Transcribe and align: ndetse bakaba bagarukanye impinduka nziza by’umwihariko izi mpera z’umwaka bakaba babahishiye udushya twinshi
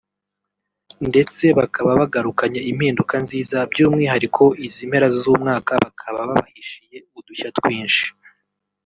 ndetse 1.09 1.43
bakaba 1.59 1.91
bagarukanye 2.01 2.59
impinduka 2.71 3.15
nziza 3.23 3.57
by’umwihariko 3.71 4.43
izi 4.65 4.83
mpera 4.89 5.07
z’umwaka 5.19 5.71
bakaba 5.83 6.19
babahishiye 6.29 6.97
udushya 7.17 7.49
twinshi 7.59 8.05